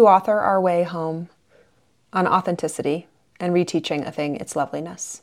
[0.00, 1.28] to author our way home
[2.10, 3.06] on authenticity
[3.38, 5.20] and reteaching a thing its loveliness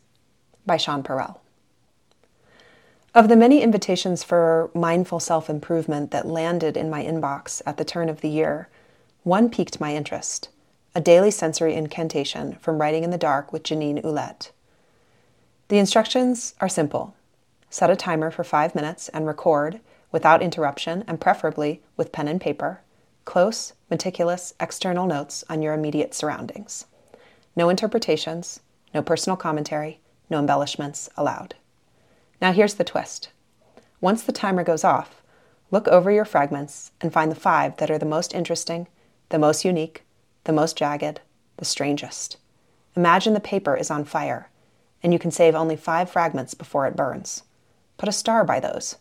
[0.68, 1.40] by Sean Perel.
[3.16, 7.84] Of the many invitations for mindful self improvement that landed in my inbox at the
[7.84, 8.70] turn of the year,
[9.24, 10.50] one piqued my interest
[10.94, 14.52] a daily sensory incantation from Writing in the Dark with Jeannine Ouellette.
[15.70, 17.16] The instructions are simple
[17.72, 19.80] set a timer for five minutes and record,
[20.12, 22.82] without interruption and preferably with pen and paper,
[23.28, 26.86] close, meticulous external notes on your immediate surroundings.
[27.58, 28.62] No interpretations,
[28.94, 30.00] no personal commentary,
[30.30, 31.54] no embellishments allowed.
[32.42, 33.30] Now here's the twist.
[34.00, 35.22] Once the timer goes off,
[35.72, 38.88] look over your fragments and find the five that are the most interesting,
[39.28, 40.04] the most unique,
[40.46, 41.20] the most jagged,
[41.58, 42.38] the strangest.
[42.96, 44.50] Imagine the paper is on fire,
[45.04, 47.44] and you can save only five fragments before it burns.
[47.98, 48.96] Put a star by those.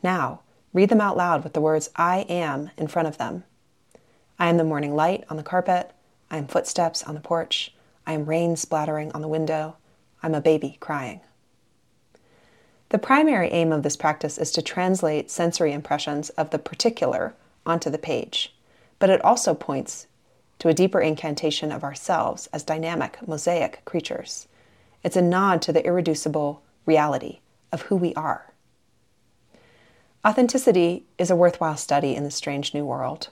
[0.00, 3.42] Now, read them out loud with the words I am in front of them.
[4.44, 5.90] I am the morning light on the carpet.
[6.30, 7.72] I am footsteps on the porch.
[8.06, 9.78] I am rain splattering on the window.
[10.22, 11.22] I'm a baby crying.
[12.90, 17.88] The primary aim of this practice is to translate sensory impressions of the particular onto
[17.88, 18.54] the page,
[18.98, 20.08] but it also points
[20.58, 24.46] to a deeper incantation of ourselves as dynamic, mosaic creatures.
[25.02, 27.38] It's a nod to the irreducible reality
[27.72, 28.52] of who we are.
[30.22, 33.30] Authenticity is a worthwhile study in the strange new world.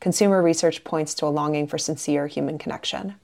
[0.00, 3.16] Consumer research points to a longing for sincere human connection.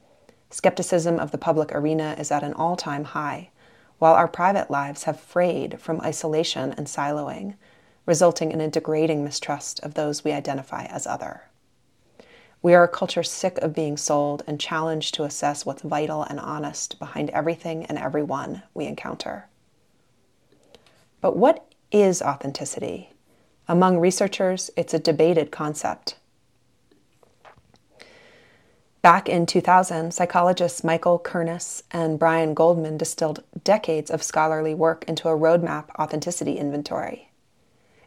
[0.50, 3.48] Skepticism of the public arena is at an all time high,
[3.98, 7.54] while our private lives have frayed from isolation and siloing,
[8.04, 11.44] resulting in a degrading mistrust of those we identify as other.
[12.60, 16.38] We are a culture sick of being sold and challenged to assess what's vital and
[16.38, 19.48] honest behind everything and everyone we encounter.
[21.22, 23.10] But what is authenticity?
[23.66, 26.16] Among researchers, it's a debated concept.
[29.06, 35.28] Back in 2000, psychologists Michael Kernis and Brian Goldman distilled decades of scholarly work into
[35.28, 37.30] a roadmap authenticity inventory.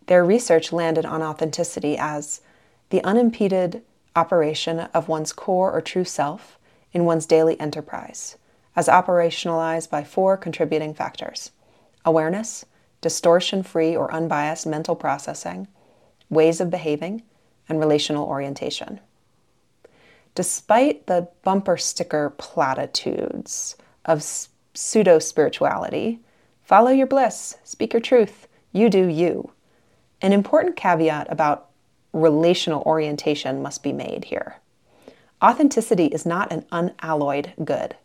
[0.07, 2.41] Their research landed on authenticity as
[2.89, 3.81] the unimpeded
[4.13, 6.59] operation of one's core or true self
[6.91, 8.35] in one's daily enterprise,
[8.75, 11.51] as operationalized by four contributing factors
[12.03, 12.65] awareness,
[12.99, 15.69] distortion free or unbiased mental processing,
[16.29, 17.23] ways of behaving,
[17.69, 18.99] and relational orientation.
[20.39, 24.23] Despite the bumper sticker platitudes of
[24.73, 26.21] pseudo spirituality,
[26.63, 29.51] follow your bliss, speak your truth, you do you.
[30.21, 31.71] An important caveat about
[32.13, 34.59] relational orientation must be made here.
[35.43, 37.97] Authenticity is not an unalloyed good.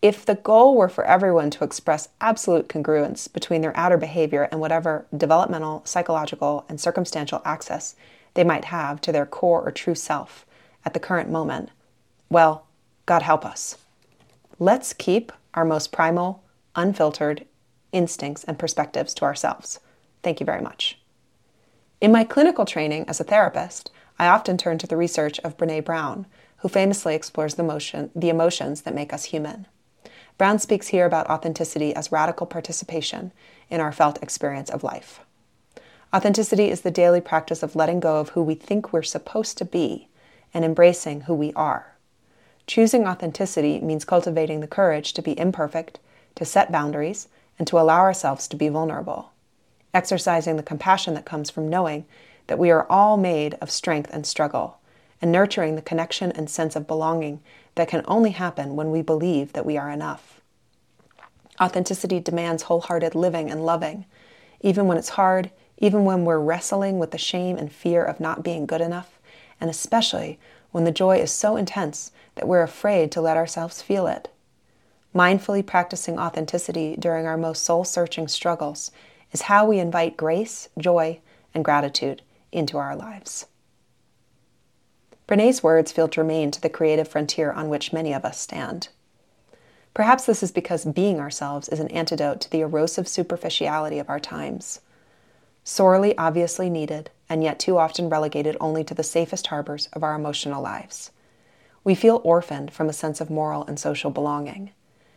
[0.00, 4.60] If the goal were for everyone to express absolute congruence between their outer behavior and
[4.60, 7.96] whatever developmental, psychological, and circumstantial access
[8.34, 10.46] they might have to their core or true self
[10.84, 11.70] at the current moment,
[12.30, 12.66] well,
[13.06, 13.76] God help us.
[14.58, 16.42] Let's keep our most primal,
[16.74, 17.46] unfiltered
[17.92, 19.80] instincts and perspectives to ourselves.
[20.22, 20.98] Thank you very much.
[22.00, 25.84] In my clinical training as a therapist, I often turn to the research of Brene
[25.84, 26.26] Brown,
[26.58, 29.66] who famously explores the, the emotions that make us human.
[30.36, 33.32] Brown speaks here about authenticity as radical participation
[33.70, 35.20] in our felt experience of life.
[36.14, 39.64] Authenticity is the daily practice of letting go of who we think we're supposed to
[39.64, 40.07] be
[40.52, 41.94] and embracing who we are.
[42.66, 45.98] Choosing authenticity means cultivating the courage to be imperfect,
[46.34, 47.28] to set boundaries,
[47.58, 49.30] and to allow ourselves to be vulnerable
[49.94, 52.04] exercising the compassion that comes from knowing
[52.46, 54.78] that we are all made of strength and struggle,
[55.20, 57.40] and nurturing the connection and sense of belonging
[57.74, 60.40] that can only happen when we believe that we are enough.
[61.60, 64.06] Authenticity demands wholehearted living and loving,
[64.60, 68.42] even when it's hard, even when we're wrestling with the shame and fear of not
[68.42, 69.17] being good enough,
[69.60, 70.38] and especially
[70.70, 74.28] when the joy is so intense that we're afraid to let ourselves feel it.
[75.14, 78.90] Mindfully practicing authenticity during our most soul searching struggles
[79.32, 81.20] is how we invite grace, joy,
[81.54, 83.46] and gratitude into our lives.
[85.26, 88.88] Brene's words feel germane to the creative frontier on which many of us stand.
[89.92, 94.20] Perhaps this is because being ourselves is an antidote to the erosive superficiality of our
[94.20, 94.80] times.
[95.64, 100.14] Sorely obviously needed, and yet too often relegated only to the safest harbors of our
[100.14, 101.10] emotional lives.
[101.84, 104.70] We feel orphaned from a sense of moral and social belonging.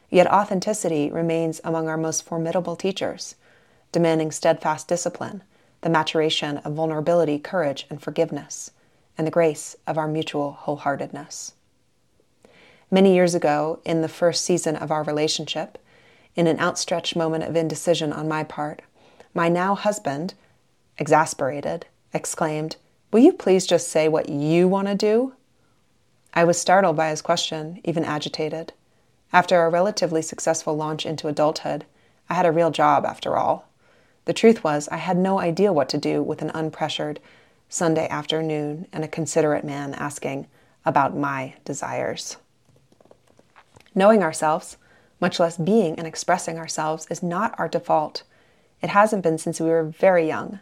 [0.09, 3.35] Yet authenticity remains among our most formidable teachers,
[3.91, 5.43] demanding steadfast discipline,
[5.81, 8.71] the maturation of vulnerability, courage, and forgiveness,
[9.17, 11.53] and the grace of our mutual wholeheartedness.
[12.89, 15.77] Many years ago, in the first season of our relationship,
[16.35, 18.81] in an outstretched moment of indecision on my part,
[19.33, 20.33] my now husband,
[20.97, 22.77] exasperated, exclaimed,
[23.11, 25.33] Will you please just say what you want to do?
[26.33, 28.71] I was startled by his question, even agitated.
[29.33, 31.85] After a relatively successful launch into adulthood,
[32.29, 33.67] I had a real job after all.
[34.25, 37.17] The truth was, I had no idea what to do with an unpressured
[37.67, 40.47] Sunday afternoon and a considerate man asking
[40.85, 42.37] about my desires.
[43.93, 44.77] Knowing ourselves,
[45.19, 48.23] much less being and expressing ourselves, is not our default.
[48.81, 50.59] It hasn't been since we were very young.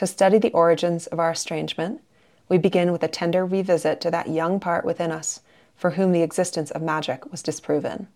[0.00, 2.00] To study the origins of our estrangement,
[2.48, 5.42] we begin with a tender revisit to that young part within us
[5.76, 8.08] for whom the existence of magic was disproven.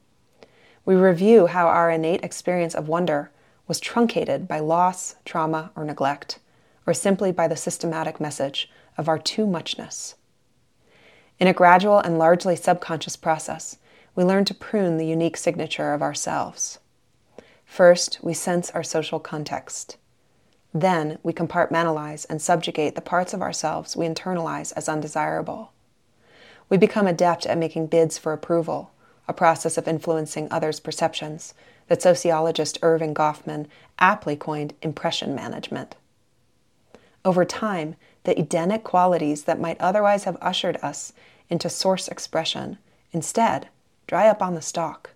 [0.86, 3.31] We review how our innate experience of wonder
[3.69, 6.38] was truncated by loss, trauma, or neglect,
[6.86, 10.14] or simply by the systematic message of our too muchness.
[11.38, 13.76] In a gradual and largely subconscious process,
[14.14, 16.78] we learn to prune the unique signature of ourselves.
[17.66, 19.98] First, we sense our social context.
[20.74, 25.70] Then we compartmentalize and subjugate the parts of ourselves we internalize as undesirable.
[26.68, 28.90] We become adept at making bids for approval,
[29.28, 31.54] a process of influencing others' perceptions
[31.86, 33.66] that sociologist Erving Goffman
[34.00, 35.94] aptly coined impression management.
[37.24, 37.94] Over time,
[38.24, 41.12] the Edenic qualities that might otherwise have ushered us
[41.48, 42.78] into source expression
[43.12, 43.68] instead
[44.08, 45.10] dry up on the stalk,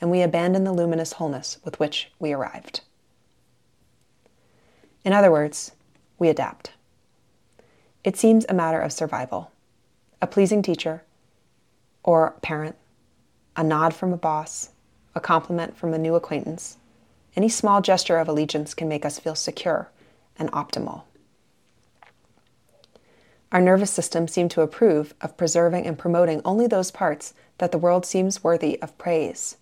[0.00, 2.82] and we abandon the luminous wholeness with which we arrived.
[5.04, 5.72] In other words,
[6.18, 6.72] we adapt.
[8.04, 9.50] It seems a matter of survival.
[10.22, 11.02] A pleasing teacher
[12.02, 12.76] or parent,
[13.56, 14.70] a nod from a boss,
[15.14, 16.76] a compliment from a new acquaintance,
[17.36, 19.90] any small gesture of allegiance can make us feel secure
[20.38, 21.02] and optimal.
[23.52, 27.78] Our nervous system seems to approve of preserving and promoting only those parts that the
[27.78, 29.56] world seems worthy of praise.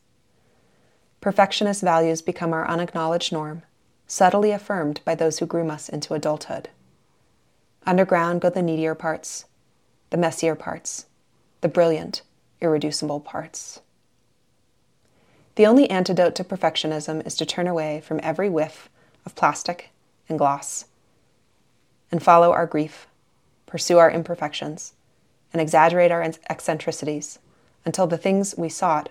[1.20, 3.62] Perfectionist values become our unacknowledged norm,
[4.08, 6.70] subtly affirmed by those who groom us into adulthood.
[7.86, 9.44] Underground go the needier parts,
[10.10, 11.06] the messier parts,
[11.60, 12.22] the brilliant,
[12.60, 13.80] irreducible parts.
[15.54, 18.88] The only antidote to perfectionism is to turn away from every whiff
[19.26, 19.90] of plastic
[20.28, 20.86] and gloss
[22.10, 23.06] and follow our grief,
[23.66, 24.94] pursue our imperfections,
[25.52, 27.38] and exaggerate our eccentricities
[27.84, 29.10] until the things we sought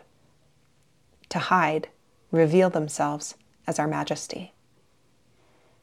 [1.30, 1.90] to hide
[2.32, 3.36] reveal themselves
[3.68, 4.54] as our majesty.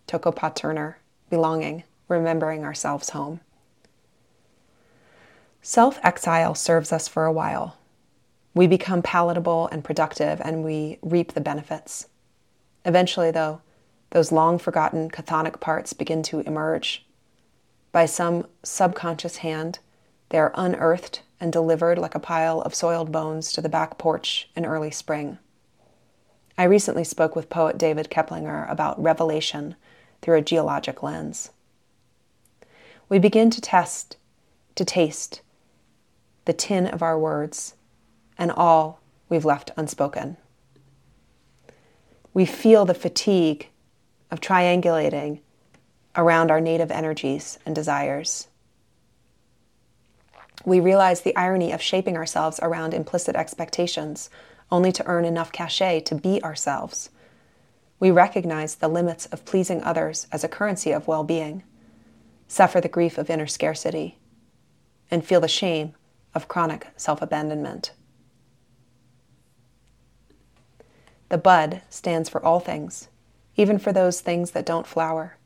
[0.06, 0.98] Toko Turner,
[1.30, 3.40] belonging, remembering ourselves home.
[5.62, 7.78] Self exile serves us for a while.
[8.54, 12.06] We become palatable and productive, and we reap the benefits.
[12.84, 13.62] Eventually, though,
[14.10, 17.04] those long forgotten chthonic parts begin to emerge.
[17.90, 19.78] By some subconscious hand,
[20.28, 24.48] they are unearthed and delivered like a pile of soiled bones to the back porch
[24.54, 25.38] in early spring.
[26.56, 29.74] I recently spoke with poet David Keplinger about revelation
[30.25, 31.50] through a geologic lens.
[33.11, 34.17] We begin to test,
[34.75, 35.43] to taste
[36.47, 37.75] the tin of our words
[38.38, 40.38] and all we've left unspoken.
[42.32, 43.69] We feel the fatigue
[44.31, 45.41] of triangulating
[46.17, 48.49] around our native energies and desires.
[50.65, 54.31] We realize the irony of shaping ourselves around implicit expectations
[54.73, 57.11] only to earn enough cachet to be ourselves
[58.04, 61.62] we recognize the limits of pleasing others as a currency of well being,
[62.46, 64.18] suffer the grief of inner scarcity,
[65.10, 65.94] and feel the shame
[66.34, 67.92] of chronic self abandonment.
[71.30, 73.08] The bud stands for all things,
[73.56, 75.38] even for those things that don't flower,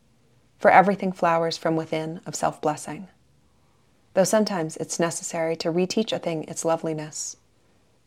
[0.59, 3.07] for everything flowers from within of self blessing.
[4.15, 7.37] Though sometimes it's necessary to reteach a thing its loveliness,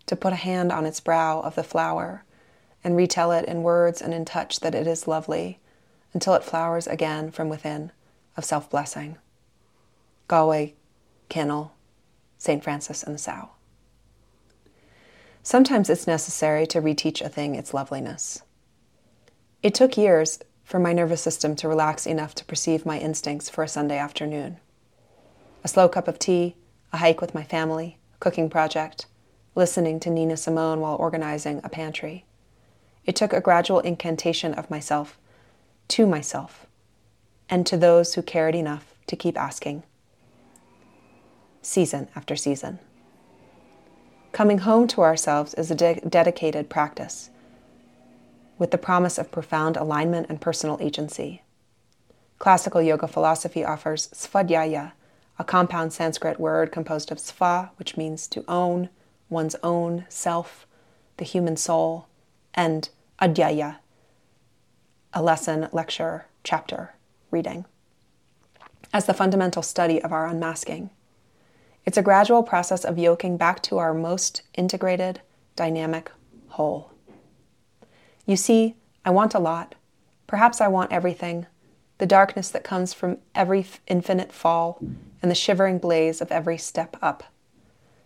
[0.07, 2.25] to put a hand on its brow of the flower
[2.83, 5.59] and retell it in words and in touch that it is lovely
[6.13, 7.91] until it flowers again from within
[8.37, 9.17] of self blessing.
[10.27, 10.73] Galway,
[11.29, 11.71] Kinnell,
[12.37, 12.63] St.
[12.63, 13.49] Francis, and the Sow.
[15.43, 18.43] Sometimes it's necessary to reteach a thing its loveliness.
[19.63, 23.63] It took years for my nervous system to relax enough to perceive my instincts for
[23.63, 24.57] a Sunday afternoon.
[25.63, 26.55] A slow cup of tea,
[26.93, 29.05] a hike with my family, a cooking project,
[29.53, 32.25] listening to Nina Simone while organizing a pantry.
[33.05, 35.17] It took a gradual incantation of myself
[35.89, 36.67] to myself
[37.49, 39.83] and to those who cared enough to keep asking,
[41.61, 42.79] season after season.
[44.31, 47.29] Coming home to ourselves is a de- dedicated practice
[48.57, 51.41] with the promise of profound alignment and personal agency.
[52.39, 54.93] Classical yoga philosophy offers svadhyaya,
[55.37, 58.89] a compound Sanskrit word composed of sva, which means to own,
[59.29, 60.67] one's own self,
[61.17, 62.07] the human soul,
[62.53, 62.89] and
[63.21, 63.77] adhyaya,
[65.13, 66.93] a lesson, lecture, chapter,
[67.29, 67.65] reading,
[68.93, 70.89] as the fundamental study of our unmasking.
[71.85, 75.21] It's a gradual process of yoking back to our most integrated,
[75.55, 76.11] dynamic
[76.49, 76.91] whole.
[78.25, 79.75] You see, I want a lot.
[80.27, 81.47] Perhaps I want everything
[81.97, 84.79] the darkness that comes from every infinite fall
[85.21, 87.23] and the shivering blaze of every step up.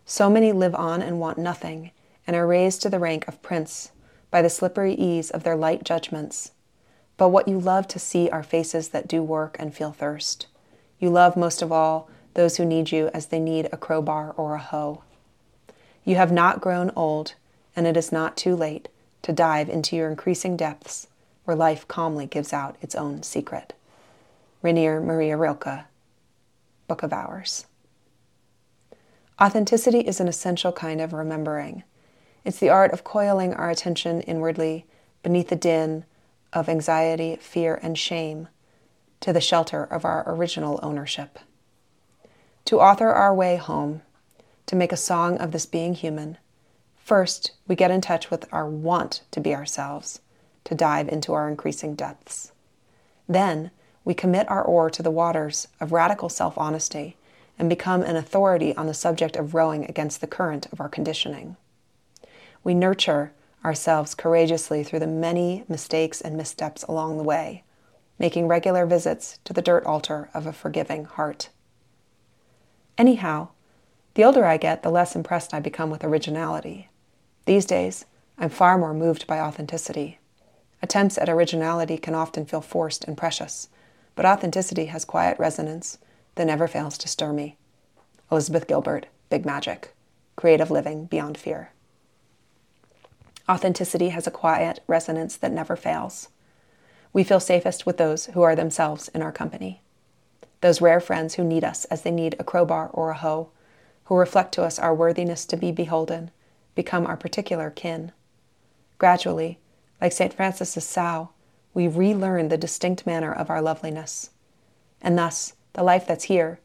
[0.06, 1.92] So many live on and want nothing,
[2.28, 3.92] and are raised to the rank of prince
[4.32, 6.52] by the slippery ease of their light judgments.
[7.18, 10.48] But what you love to see are faces that do work and feel thirst.
[11.00, 14.56] You love most of all those who need you as they need a crowbar or
[14.56, 15.04] a hoe.
[16.04, 17.34] You have not grown old,
[17.76, 18.90] and it is not too late
[19.24, 21.08] to dive into your increasing depths
[21.46, 23.74] where life calmly gives out its own secret.
[24.62, 25.86] Rainer Maria Rilke,
[26.88, 27.66] Book of Hours.
[29.42, 31.84] Authenticity is an essential kind of remembering.
[32.46, 34.86] It's the art of coiling our attention inwardly
[35.24, 36.06] beneath the din
[36.54, 38.50] of anxiety, fear, and shame
[39.22, 41.40] to the shelter of our original ownership.
[42.66, 44.04] To author our way home,
[44.68, 46.38] to make a song of this being human,
[46.96, 50.20] first we get in touch with our want to be ourselves,
[50.66, 52.52] to dive into our increasing depths.
[53.28, 53.72] Then
[54.04, 57.18] we commit our oar to the waters of radical self honesty
[57.58, 61.58] and become an authority on the subject of rowing against the current of our conditioning.
[62.66, 63.32] We nurture
[63.64, 67.64] ourselves courageously through the many mistakes and missteps along the way,
[68.18, 71.50] making regular visits to the dirt altar of a forgiving heart.
[72.98, 73.50] Anyhow,
[74.16, 76.90] the older I get, the less impressed I become with originality.
[77.46, 78.06] These days,
[78.36, 80.18] I'm far more moved by authenticity.
[80.82, 83.70] Attempts at originality can often feel forced and precious,
[84.16, 86.00] but authenticity has quiet resonance
[86.34, 87.58] that never fails to stir me.
[88.32, 89.94] Elizabeth Gilbert, Big Magic,
[90.36, 91.70] Creative Living Beyond Fear.
[93.50, 96.30] Authenticity has a quiet resonance that never fails.
[97.14, 99.82] We feel safest with those who are themselves in our company.
[100.62, 103.50] Those rare friends who need us as they need a crowbar or a hoe,
[104.06, 106.32] who reflect to us our worthiness to be beholden,
[106.74, 108.12] become our particular kin.
[108.98, 109.60] Gradually,
[110.02, 110.34] like St.
[110.34, 111.30] Francis's sow,
[111.74, 114.32] we relearn the distinct manner of our loveliness.
[115.02, 116.60] And thus, the life that's here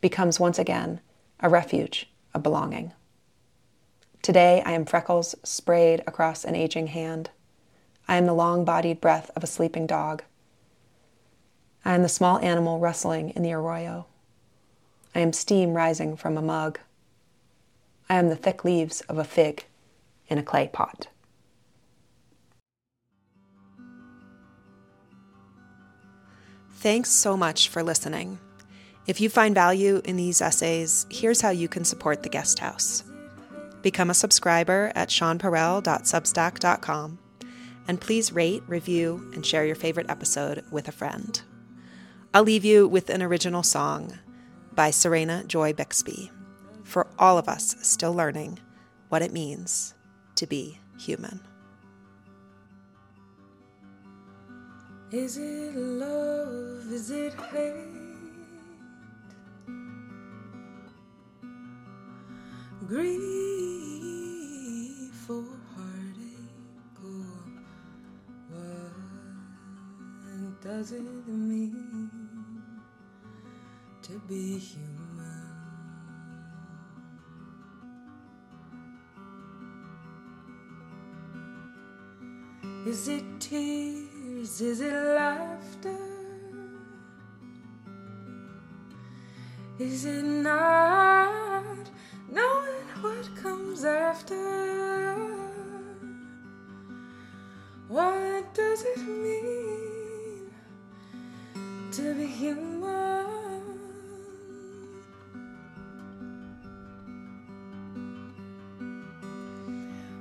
[0.00, 1.00] becomes once again
[1.40, 2.92] a refuge a belonging.
[4.28, 7.30] Today, I am freckles sprayed across an aging hand.
[8.06, 10.22] I am the long bodied breath of a sleeping dog.
[11.82, 14.04] I am the small animal rustling in the arroyo.
[15.14, 16.78] I am steam rising from a mug.
[18.10, 19.64] I am the thick leaves of a fig
[20.28, 21.08] in a clay pot.
[26.74, 28.38] Thanks so much for listening.
[29.06, 33.04] If you find value in these essays, here's how you can support the guest house.
[33.82, 37.18] Become a subscriber at seanparrell.substack.com
[37.88, 41.40] and please rate, review, and share your favorite episode with a friend.
[42.34, 44.18] I'll leave you with an original song
[44.72, 46.30] by Serena Joy Bixby
[46.84, 48.58] for all of us still learning
[49.08, 49.94] what it means
[50.34, 51.40] to be human.
[55.10, 56.92] Is it love?
[56.92, 57.97] Is it hate?
[62.88, 63.20] Grief
[65.28, 65.44] or
[65.76, 67.02] heartache?
[67.04, 67.28] Or
[70.40, 72.62] what does it mean
[74.00, 74.88] to be human?
[82.86, 84.62] Is it tears?
[84.62, 85.94] Is it laughter?
[89.78, 90.97] Is it not
[93.00, 95.16] what comes after?
[97.88, 100.50] What does it mean
[101.92, 103.24] to be human?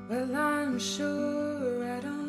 [0.10, 2.18] Well, I'm sure I don't.
[2.18, 2.28] Know.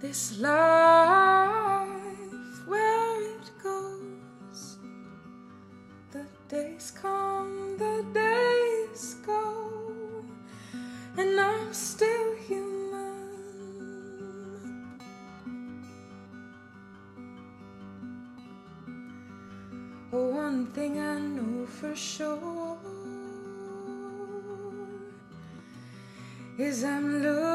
[0.00, 1.43] This life
[26.56, 27.53] is I'm looking